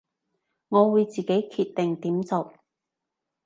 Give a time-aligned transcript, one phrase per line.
[0.69, 2.51] 我會自己決定點做